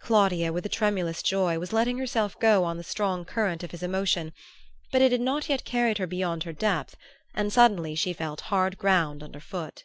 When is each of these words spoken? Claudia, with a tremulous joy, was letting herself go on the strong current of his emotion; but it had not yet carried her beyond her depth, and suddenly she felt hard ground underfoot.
Claudia, 0.00 0.52
with 0.52 0.66
a 0.66 0.68
tremulous 0.68 1.22
joy, 1.22 1.56
was 1.56 1.72
letting 1.72 1.98
herself 1.98 2.36
go 2.40 2.64
on 2.64 2.78
the 2.78 2.82
strong 2.82 3.24
current 3.24 3.62
of 3.62 3.70
his 3.70 3.80
emotion; 3.80 4.32
but 4.90 5.00
it 5.00 5.12
had 5.12 5.20
not 5.20 5.48
yet 5.48 5.64
carried 5.64 5.98
her 5.98 6.06
beyond 6.08 6.42
her 6.42 6.52
depth, 6.52 6.96
and 7.32 7.52
suddenly 7.52 7.94
she 7.94 8.12
felt 8.12 8.40
hard 8.50 8.76
ground 8.76 9.22
underfoot. 9.22 9.84